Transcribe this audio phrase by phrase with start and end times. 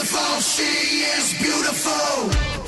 [0.00, 0.40] beautiful.
[0.40, 2.59] She is beautiful.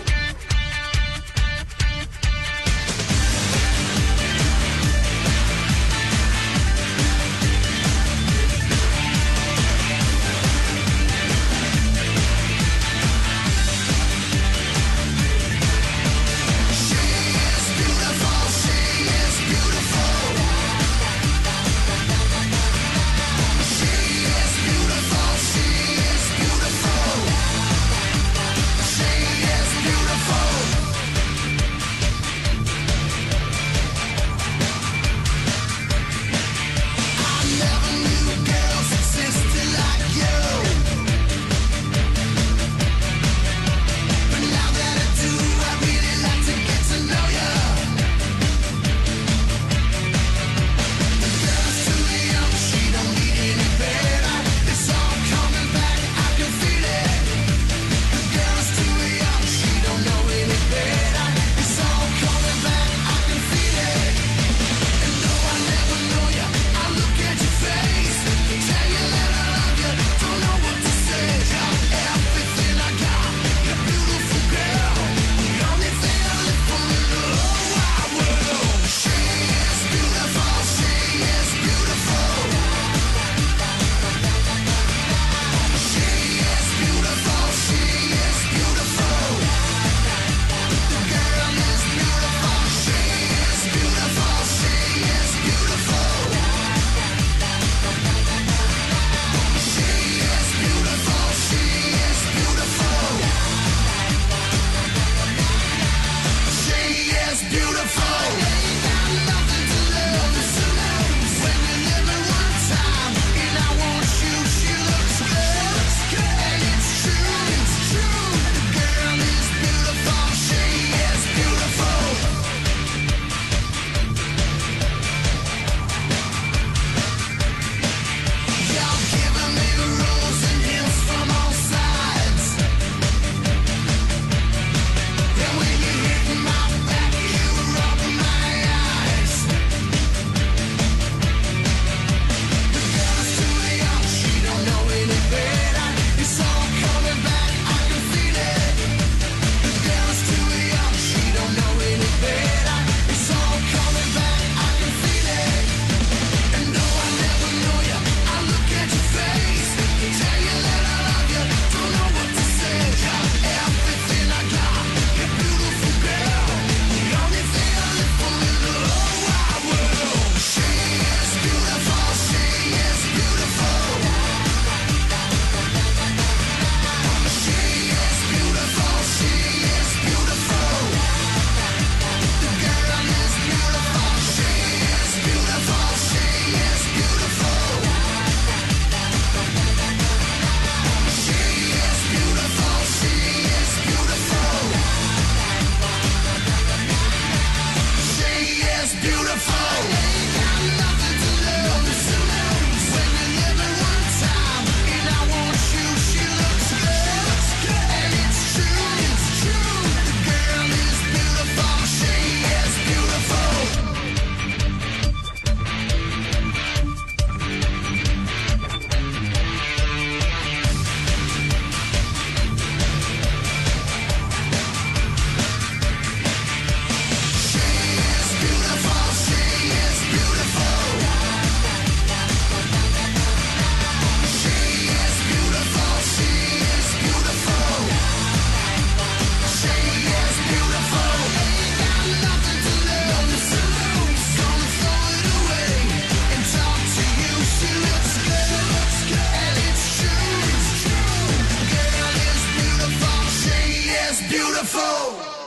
[254.32, 255.41] Beautiful.